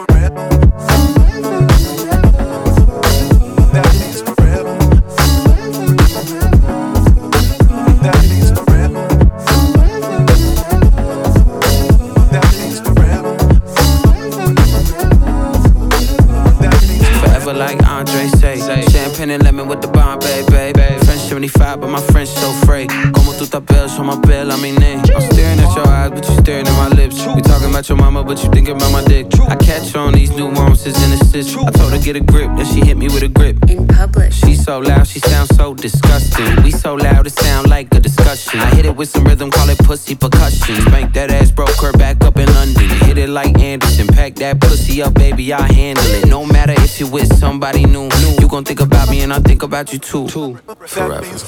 But 21.77 21.89
my 21.89 22.01
French 22.01 22.29
so 22.29 22.51
free. 22.65 22.87
Como 23.13 23.33
tu 23.33 23.45
show 23.89 24.03
my 24.03 24.17
bill, 24.19 24.51
I 24.51 24.57
mean. 24.61 24.75
I'm 24.81 25.21
staring 25.31 25.59
at 25.59 25.75
your 25.75 25.87
eyes, 25.87 26.11
but 26.11 26.27
you're 26.27 26.39
staring 26.39 26.67
at. 26.67 26.74
We 27.33 27.41
talking 27.41 27.69
about 27.69 27.89
your 27.89 27.97
mama, 27.97 28.23
but 28.23 28.41
you 28.43 28.49
thinking 28.51 28.75
about 28.75 28.91
my 28.91 29.03
dick. 29.03 29.27
I 29.47 29.55
catch 29.55 29.95
on 29.95 30.13
these 30.13 30.31
nuances 30.31 30.95
and 31.03 31.13
assists. 31.13 31.55
I 31.55 31.71
told 31.71 31.91
her 31.91 31.99
get 31.99 32.15
a 32.15 32.19
grip, 32.19 32.49
then 32.55 32.65
she 32.65 32.81
hit 32.81 32.97
me 32.97 33.07
with 33.07 33.23
a 33.23 33.27
grip. 33.27 33.57
In 33.69 33.87
public. 33.87 34.31
She 34.31 34.55
so 34.55 34.79
loud, 34.79 35.07
she 35.07 35.19
sounds 35.19 35.55
so 35.55 35.73
disgusting. 35.73 36.63
We 36.63 36.71
so 36.71 36.95
loud, 36.95 37.25
it 37.25 37.31
sound 37.31 37.69
like 37.69 37.93
a 37.95 37.99
discussion. 37.99 38.59
I 38.59 38.75
hit 38.75 38.85
it 38.85 38.95
with 38.95 39.09
some 39.09 39.23
rhythm, 39.23 39.49
call 39.49 39.69
it 39.69 39.77
pussy 39.79 40.15
percussion. 40.15 40.75
Spank 40.81 41.13
that 41.13 41.31
ass, 41.31 41.51
broke 41.51 41.75
her 41.81 41.91
back 41.93 42.23
up 42.23 42.37
in 42.37 42.47
London. 42.53 42.89
Hit 43.07 43.17
it 43.17 43.29
like 43.29 43.57
Anderson, 43.59 44.07
pack 44.07 44.35
that 44.35 44.61
pussy 44.61 45.01
up, 45.01 45.13
baby, 45.15 45.51
I 45.51 45.71
handle 45.71 46.05
it. 46.05 46.27
No 46.27 46.45
matter 46.45 46.73
if 46.77 46.99
you 46.99 47.07
with 47.07 47.35
somebody 47.37 47.85
new, 47.85 48.09
you 48.39 48.47
gon' 48.47 48.65
think 48.65 48.81
about 48.81 49.09
me 49.09 49.21
and 49.21 49.33
I 49.33 49.39
think 49.39 49.63
about 49.63 49.91
you 49.91 49.99
too. 49.99 50.27
Forever. 50.27 51.21
If 51.23 51.45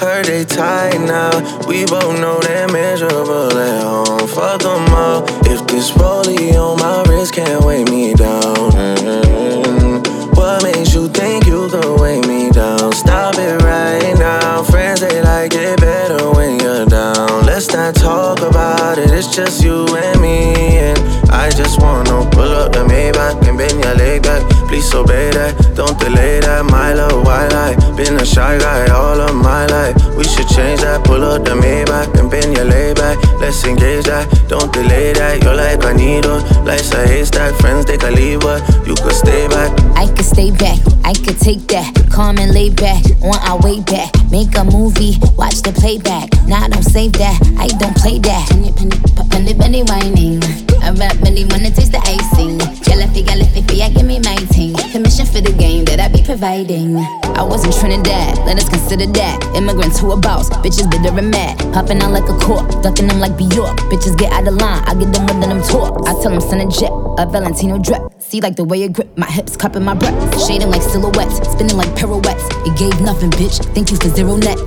Heard 0.00 0.26
they 0.26 0.44
tight 0.44 0.98
now. 0.98 1.32
We 1.66 1.84
both 1.86 2.18
know 2.20 2.40
they're 2.40 2.68
miserable 2.68 3.52
at 3.56 3.82
home. 3.82 4.28
Fuck 4.28 4.62
them 4.62 4.88
all. 4.94 5.24
If 5.46 5.66
this 5.66 5.90
rollie 5.92 6.54
on 6.54 6.78
my 6.78 7.02
wrist 7.08 7.34
can't 7.34 7.64
weigh 7.64 7.84
me 7.84 8.14
down, 8.14 8.70
mm, 8.72 10.36
what 10.36 10.62
makes 10.62 10.94
you 10.94 11.08
think 11.08 11.46
you 11.46 11.68
could 11.68 12.00
weigh 12.00 12.20
me 12.22 12.50
down? 12.50 12.92
Stop 12.92 13.34
it 13.38 13.60
right 13.62 14.14
now. 14.18 14.62
Friends 14.62 15.00
they 15.00 15.20
like 15.22 15.54
it 15.54 15.80
better 15.80 16.30
when 16.30 16.60
you're 16.60 16.86
down. 16.86 17.44
Let's 17.46 17.72
not 17.72 17.94
talk 17.94 18.40
about 18.40 18.98
it. 18.98 19.10
It's 19.10 19.34
just 19.34 19.62
you 19.64 19.86
and 19.96 20.20
me 20.20 20.78
and 20.78 20.98
I 21.30 21.50
just 21.50 21.80
wanna 21.80 22.28
pull 22.30 22.52
up 22.52 22.72
the 22.72 22.84
Maybach 22.84 23.46
and 23.48 23.58
bend 23.58 23.82
your 23.84 23.94
leg 23.94 24.22
back. 24.22 24.42
Please 24.68 24.94
obey 24.94 25.30
that, 25.30 25.54
don't 25.78 25.96
delay 26.00 26.40
that. 26.40 26.64
My 26.64 26.92
love, 26.92 27.24
why 27.24 27.46
lie? 27.54 27.76
Been 27.94 28.16
a 28.16 28.26
shy 28.26 28.58
guy 28.58 28.90
all 28.90 29.20
of 29.20 29.34
my 29.36 29.64
life. 29.66 29.94
We 30.16 30.24
should 30.24 30.48
change 30.48 30.80
that. 30.80 31.04
Pull 31.04 31.22
up 31.22 31.44
the 31.44 31.54
Maybach 31.54 32.18
and 32.18 32.28
bend 32.28 32.56
your 32.56 32.64
leg 32.64 32.96
back. 32.96 33.16
Let's 33.40 33.64
engage 33.64 34.06
that, 34.06 34.26
don't 34.48 34.72
delay 34.72 35.12
that. 35.12 35.40
You're 35.44 35.54
like 35.54 35.84
a 35.84 35.94
needle, 35.94 36.42
life's 36.66 36.92
a 36.92 37.06
haystack. 37.06 37.54
Friends 37.60 37.86
they 37.86 37.96
can 37.96 38.14
leave, 38.16 38.40
but 38.40 38.60
you 38.88 38.96
could 38.96 39.14
stay 39.14 39.46
back. 39.46 39.70
I 39.94 40.06
could 40.08 40.24
stay 40.24 40.50
back, 40.50 40.80
I 41.04 41.14
could 41.14 41.38
take 41.38 41.62
that. 41.68 42.07
Calm 42.18 42.36
and 42.38 42.52
lay 42.52 42.68
back, 42.68 43.00
on 43.22 43.38
our 43.46 43.60
way 43.60 43.80
back. 43.80 44.10
Make 44.28 44.50
a 44.58 44.64
movie, 44.64 45.14
watch 45.38 45.62
the 45.62 45.70
playback. 45.70 46.26
Nah, 46.48 46.66
don't 46.66 46.82
save 46.82 47.12
that, 47.12 47.38
I 47.56 47.68
don't 47.78 47.94
play 47.94 48.18
that. 48.18 48.42
Penny, 48.50 48.72
penny, 48.74 48.98
penny, 49.30 49.54
penny 49.54 49.82
whining. 49.86 50.42
I 50.82 50.90
rap 50.98 51.14
really 51.22 51.44
wanna 51.46 51.70
taste 51.70 51.92
the 51.92 52.02
icing. 52.02 52.58
Jalafi, 52.82 53.22
galafi, 53.22 53.86
I 53.86 53.90
give 53.90 54.04
me 54.04 54.18
my 54.18 54.34
ting. 54.50 54.74
Permission 54.90 55.26
for 55.26 55.40
the 55.40 55.54
game 55.62 55.84
that 55.84 56.00
I 56.00 56.08
be 56.08 56.20
providing. 56.26 56.98
I 57.38 57.42
was 57.46 57.62
in 57.62 57.70
Trinidad, 57.70 58.38
let 58.42 58.58
us 58.58 58.68
consider 58.68 59.06
that. 59.06 59.38
Immigrants 59.54 60.00
who 60.00 60.10
a 60.10 60.16
boss, 60.16 60.50
bitches 60.58 60.90
bitter 60.90 61.16
and 61.16 61.30
mad. 61.30 61.56
Popping 61.72 62.02
out 62.02 62.10
like 62.10 62.28
a 62.28 62.36
cork, 62.42 62.66
ducking 62.82 63.06
them 63.06 63.20
like 63.20 63.38
Bjork. 63.38 63.78
Bitches 63.94 64.18
get 64.18 64.32
out 64.32 64.48
of 64.48 64.54
line, 64.54 64.82
I 64.90 64.94
get 64.98 65.14
them 65.14 65.22
with 65.30 65.38
them 65.38 65.62
talks. 65.62 66.02
I 66.02 66.18
tell 66.18 66.34
them 66.34 66.40
send 66.40 66.62
a 66.62 66.66
jet, 66.66 66.90
a 66.90 67.30
Valentino 67.30 67.78
drip. 67.78 68.02
See 68.18 68.40
like 68.40 68.56
the 68.56 68.64
way 68.64 68.82
you 68.82 68.88
grip, 68.88 69.16
my 69.16 69.30
hips 69.30 69.56
cupping 69.56 69.84
my 69.84 69.94
breath. 69.94 70.18
Shading 70.46 70.70
like 70.70 70.82
silhouettes, 70.82 71.38
spinning 71.52 71.76
like 71.76 71.94
pirouettes. 72.08 72.44
It 72.66 72.76
gave 72.78 73.00
nothing, 73.00 73.30
bitch. 73.30 73.64
Thank 73.74 73.90
you 73.90 73.96
for 73.96 74.08
zero 74.08 74.36
net. 74.36 74.58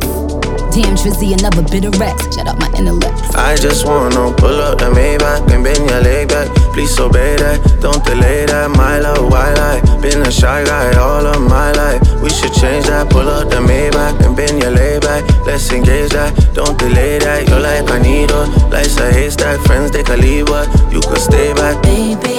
Damn, 0.71 0.95
Trizzy, 0.95 1.33
another 1.37 1.63
bit 1.63 1.83
of 1.85 1.99
Rex. 1.99 2.33
Shut 2.33 2.47
up 2.47 2.57
my 2.57 2.67
intellect. 2.77 3.35
I 3.35 3.55
just 3.55 3.85
wanna 3.85 4.31
pull 4.37 4.61
up 4.61 4.77
the 4.79 4.85
Maybach 4.85 5.51
and 5.51 5.63
bend 5.63 5.89
your 5.89 6.01
leg 6.01 6.29
back. 6.29 6.47
Please 6.73 6.97
obey 6.99 7.35
that, 7.37 7.59
don't 7.81 8.03
delay 8.05 8.45
that. 8.45 8.69
My 8.71 8.99
love, 8.99 9.29
why 9.29 9.53
lie? 9.53 9.81
Been 10.01 10.21
a 10.21 10.31
shy 10.31 10.63
guy 10.63 10.97
all 10.97 11.25
of 11.25 11.41
my 11.41 11.71
life. 11.73 12.01
We 12.21 12.29
should 12.29 12.53
change 12.53 12.85
that. 12.85 13.09
Pull 13.09 13.27
up 13.27 13.49
the 13.49 13.57
Maybach 13.57 14.23
and 14.25 14.35
bend 14.35 14.61
your 14.61 14.71
leg 14.71 15.01
back. 15.01 15.23
Let's 15.45 15.69
engage 15.73 16.11
that, 16.11 16.31
don't 16.53 16.77
delay 16.79 17.19
that. 17.19 17.49
You're 17.49 17.59
like 17.59 17.89
a 17.89 17.99
needle, 17.99 18.47
life's 18.69 18.97
a 18.97 19.11
haystack. 19.11 19.59
Friends 19.67 19.91
they 19.91 20.03
can 20.03 20.21
leave, 20.21 20.45
but 20.45 20.67
you 20.93 21.01
could 21.01 21.19
stay 21.19 21.53
back. 21.53 21.83
Baby, 21.83 22.37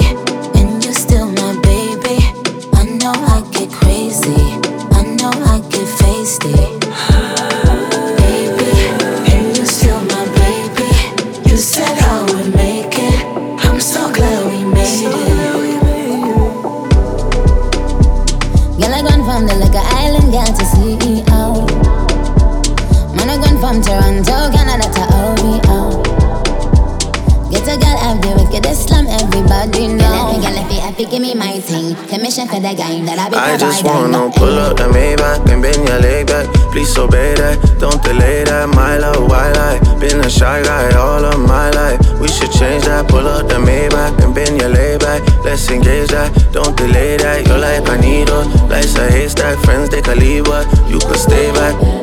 permission 32.23 32.47
for 32.47 32.61
that 32.61 32.77
game 32.77 33.03
that 33.03 33.19
I 33.19 33.27
be 33.27 33.35
I 33.35 33.57
just 33.57 33.83
wanna 33.83 34.31
pull 34.31 34.55
up 34.55 34.77
the 34.77 34.87
Maybach 34.87 35.43
and 35.51 35.61
bend 35.61 35.83
your 35.83 35.99
leg 35.99 36.27
back. 36.27 36.47
Please 36.71 36.97
obey 36.97 37.35
that, 37.35 37.59
don't 37.81 38.01
delay 38.01 38.45
that. 38.45 38.69
My 38.69 38.95
love, 38.97 39.27
why 39.27 39.51
lie? 39.51 39.79
Been 39.99 40.23
a 40.23 40.29
shy 40.29 40.63
guy 40.63 40.95
all 40.95 41.25
of 41.25 41.37
my 41.37 41.69
life. 41.71 41.99
We 42.21 42.29
should 42.29 42.51
change 42.51 42.85
that. 42.85 43.09
Pull 43.09 43.27
up 43.27 43.49
the 43.49 43.55
Maybach 43.55 44.23
and 44.23 44.33
bend 44.33 44.55
your 44.61 44.69
leg 44.69 45.01
back. 45.01 45.19
Let's 45.43 45.69
engage 45.69 46.11
that, 46.15 46.31
don't 46.53 46.77
delay 46.77 47.17
that. 47.17 47.45
Your 47.45 47.57
life 47.57 47.89
I 47.89 47.99
need 47.99 48.23
needle, 48.23 48.47
life's 48.71 48.95
a 48.95 49.11
haystack. 49.11 49.59
Friends 49.65 49.89
they 49.89 50.01
can 50.01 50.17
leave, 50.17 50.45
but 50.45 50.63
you 50.87 50.99
could 50.99 51.19
stay 51.19 51.51
back. 51.51 52.02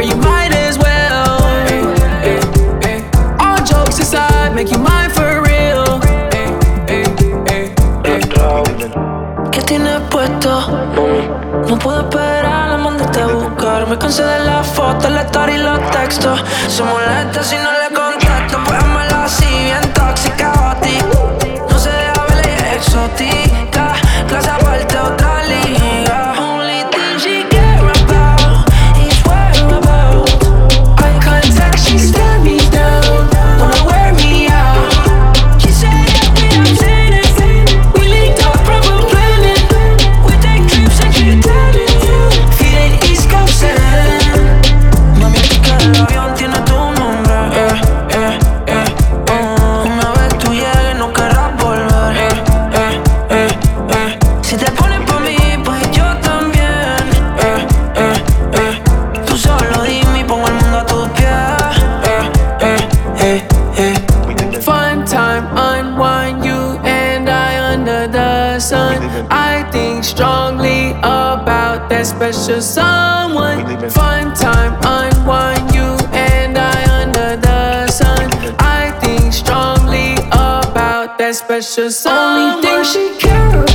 girl, 0.00 0.08
you 0.08 0.16
might 0.16 0.52
as 0.52 0.78
well. 0.78 1.40
All 3.40 3.64
jokes 3.64 3.98
aside, 4.00 4.54
make 4.54 4.70
you 4.70 4.78
mine 4.78 5.10
for 5.10 5.42
real. 5.42 6.00
¿Qué 9.50 9.62
tienes 9.62 10.00
puesto. 10.10 10.60
No 11.68 11.78
puedo 11.78 12.00
esperar, 12.00 12.70
la 12.70 12.76
mandaste 12.78 13.20
a 13.20 13.26
buscar. 13.26 13.86
Me 13.88 13.98
cansé 13.98 14.22
de 14.22 14.40
la 14.44 14.62
foto, 14.62 15.08
la 15.08 15.22
story 15.22 15.54
y 15.54 15.58
los 15.58 15.90
textos. 15.90 16.42
Se 16.68 16.82
molesta 16.82 17.42
si 17.42 17.56
no 17.56 17.72
le 17.72 17.89
precious 72.30 72.74
someone. 72.74 73.90
Fun 73.90 74.32
time, 74.34 74.78
unwind 74.84 75.74
you 75.74 75.96
and 76.12 76.56
I 76.56 77.02
under 77.02 77.36
the 77.36 77.88
sun. 77.88 78.30
I 78.60 78.96
think 79.00 79.32
strongly 79.32 80.14
about 80.28 81.18
that 81.18 81.34
special 81.34 81.90
someone. 81.90 82.54
Only 82.54 82.62
thing 82.62 82.84
she 82.84 83.18
cares. 83.18 83.69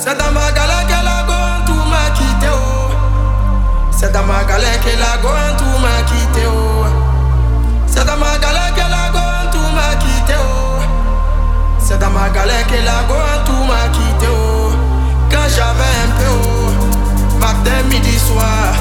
C'est 0.00 0.16
dans 0.16 0.32
ma 0.32 0.50
galère 0.52 0.86
qu'elle 0.86 1.06
a 1.06 1.22
gone, 1.26 1.64
tout 1.66 1.88
m'a 1.90 2.10
quitté, 2.14 2.46
oh. 2.52 2.90
C'est 3.90 4.12
dans 4.12 4.22
ma 4.22 4.44
galère 4.44 4.80
qu'elle 4.80 5.02
a 5.02 5.18
gone, 5.20 5.56
tout 5.58 5.78
m'a 5.80 6.02
quitté, 6.06 6.46
oh. 6.46 6.86
C'est 7.86 8.04
dans 8.06 8.16
ma 8.16 8.38
galère 8.38 8.72
qu'elle 8.74 8.84
a 8.84 9.10
gone, 9.12 9.50
tout 9.50 9.58
m'a 9.74 9.96
quitté, 9.96 10.34
oh. 10.38 10.80
C'est 11.80 11.98
dans 11.98 12.10
ma 12.10 12.28
galère 12.30 12.66
qu'elle 12.68 12.86
a 12.86 13.02
gone, 13.08 13.44
tout 13.44 13.64
m'a 13.64 13.88
quitté, 13.92 14.26
oh. 14.30 14.70
Quand 15.30 15.48
j'avais 15.48 15.94
un 16.04 16.10
peu, 16.16 16.30
oh. 16.44 17.38
Matin, 17.40 17.82
midi, 17.90 18.18
soir, 18.18 18.72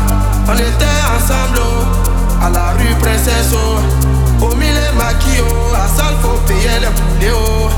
on 0.47 0.53
était 0.53 0.99
ensemble, 1.15 1.59
oh. 1.59 2.45
À 2.45 2.49
la 2.51 2.71
rue 2.77 2.95
Princesse, 3.01 3.53
oh. 3.53 4.45
Au 4.45 4.55
milieu 4.55 4.91
maquis, 4.95 5.41
oh. 5.41 5.73
À 5.75 5.87
salle, 5.87 6.15
faut 6.21 6.37
payer 6.47 6.79
les 6.79 6.87
poulets, 6.87 7.33
oh. 7.33 7.69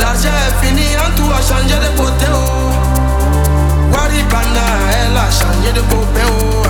L'argent 0.00 0.28
est 0.28 0.66
fini, 0.66 0.86
en 0.98 1.10
tout 1.16 1.30
a 1.30 1.40
changé 1.40 1.74
de 1.74 1.96
côté, 1.96 2.26
oh. 2.32 2.72
Wari 3.92 4.22
Banda, 4.24 4.66
elle 4.92 5.16
a 5.16 5.30
changé 5.30 5.72
de 5.72 5.80
côté, 5.80 6.20
oh. 6.26 6.64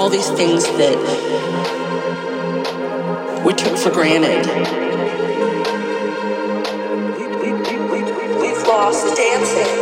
All 0.00 0.08
these 0.08 0.30
things 0.30 0.64
that 0.64 0.96
we 3.44 3.52
took 3.52 3.76
for 3.76 3.90
granted. 3.90 4.46
We've 8.40 8.62
lost 8.66 9.14
dancing. 9.14 9.79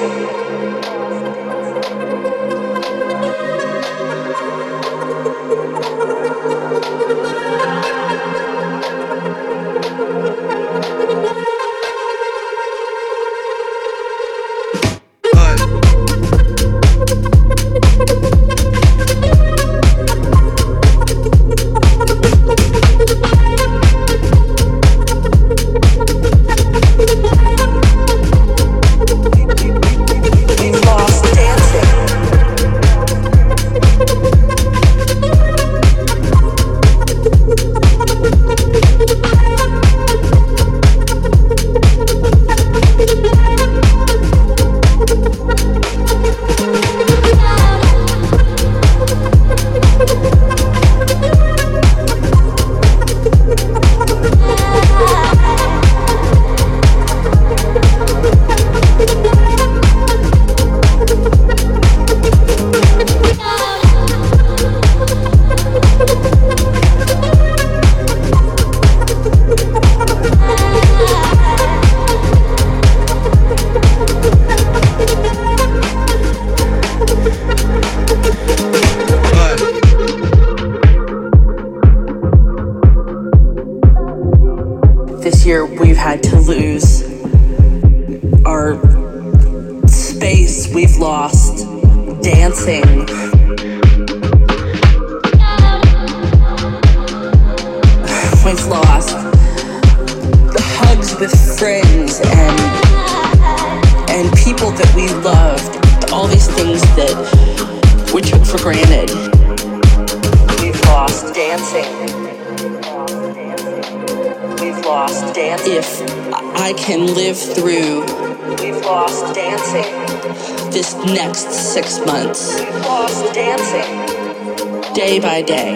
Day 125.19 125.25
by 125.25 125.43
day, 125.43 125.75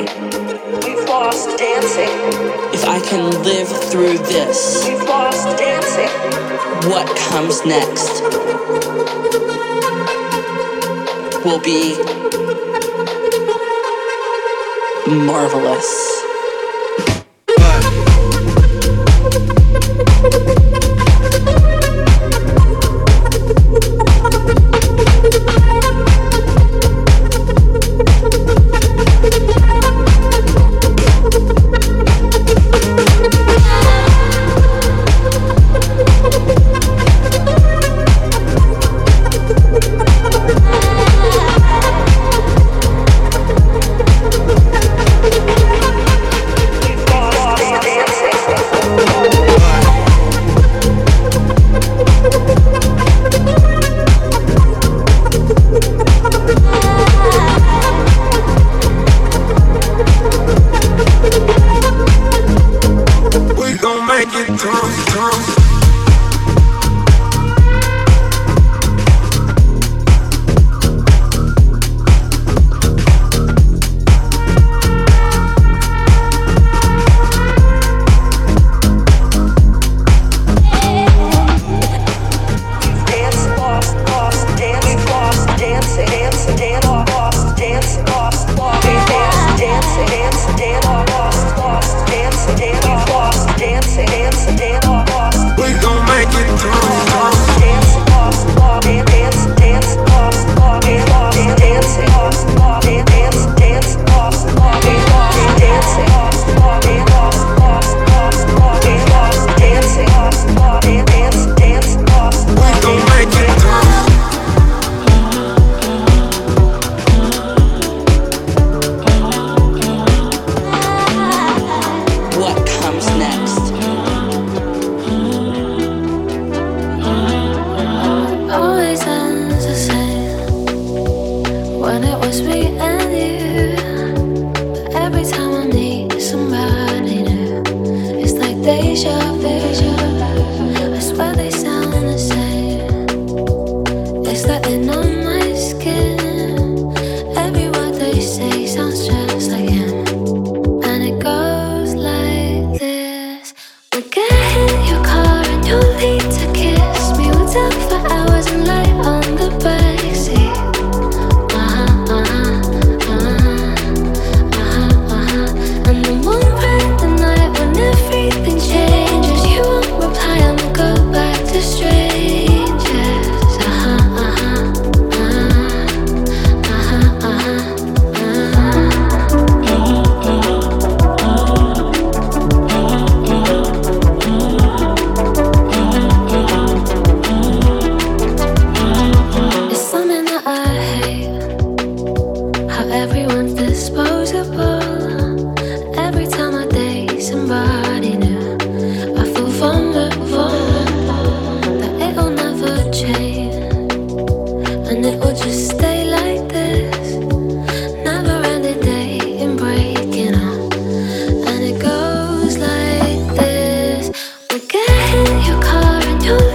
we've 0.87 1.09
lost 1.09 1.59
dancing. 1.59 2.07
If 2.73 2.85
I 2.85 3.01
can 3.01 3.43
live 3.43 3.67
through 3.91 4.19
this, 4.19 4.87
we've 4.87 5.03
lost 5.03 5.59
dancing. 5.59 6.89
What 6.89 7.09
comes 7.17 7.67
next 7.67 8.23
will 11.45 11.61
be 11.61 11.97
marvelous. 15.27 16.12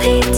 Did 0.07 0.36